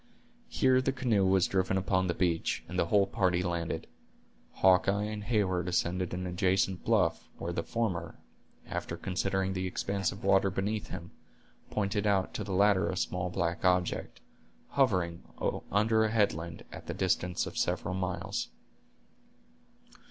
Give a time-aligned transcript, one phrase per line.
[0.49, 3.85] Here the canoe was driven upon the beach, and the whole party landed.
[4.53, 8.15] Hawkeye and Heyward ascended an adjacent bluff, where the former,
[8.65, 11.11] after considering the expanse of water beneath him,
[11.69, 14.21] pointed out to the latter a small black object,
[14.69, 15.21] hovering
[15.71, 18.47] under a headland, at the distance of several miles.